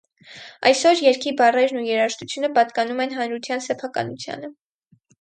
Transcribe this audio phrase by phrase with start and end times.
[0.69, 4.55] Այսօր երգի բառերն ու երաժշտությունը պատկանում են հանրության սեփականությանը։